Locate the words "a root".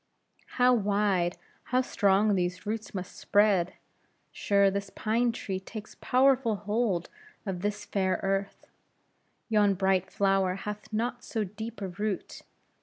11.83-12.41